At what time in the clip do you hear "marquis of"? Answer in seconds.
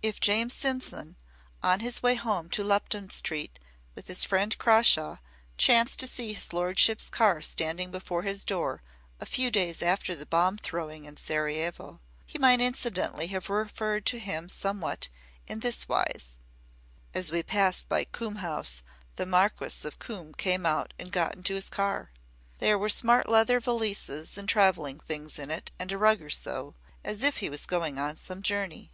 19.26-19.98